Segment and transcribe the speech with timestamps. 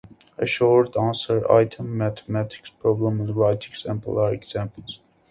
[0.39, 4.99] A short-answer item, mathematics problem, and writing sample are examples.